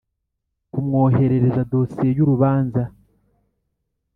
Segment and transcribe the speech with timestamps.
[0.71, 2.83] Kumwoherereza dosiye y urubanza